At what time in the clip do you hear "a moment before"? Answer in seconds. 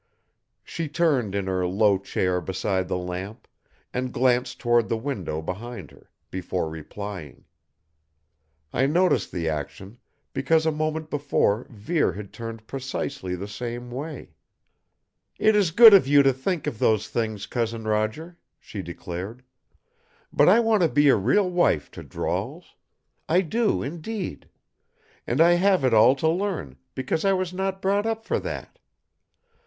10.65-11.67